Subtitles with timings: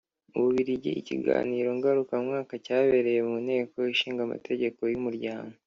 [0.33, 5.55] Mu Bubiligi ikiganiro ngarukamwaka cyabereye mu Nteko Ishinga Amategeko y Umuryango